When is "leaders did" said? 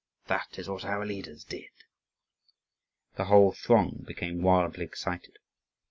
1.05-1.69